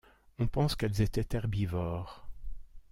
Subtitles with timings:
[0.39, 2.27] On pense qu'elles étaient herbivores.